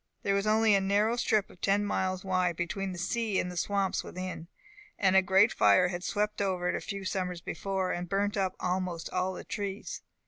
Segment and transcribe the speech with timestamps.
[0.23, 3.55] There was only a narrow strip of ten miles wide, between the sea and the
[3.55, 4.47] swamps within,
[4.97, 8.55] and a great fire had swept over it a few summers before, and burnt up
[8.59, 10.01] almost all the trees.